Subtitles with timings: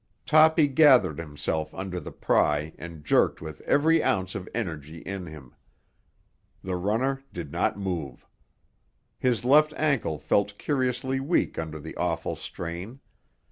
[0.25, 5.53] Toppy gathered himself under the pry and jerked with every ounce of energy in him.
[6.63, 8.25] The runner did not move.
[9.19, 12.99] His left ankle felt curiously weak under the awful strain.